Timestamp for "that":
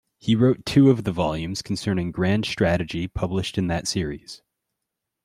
3.67-3.87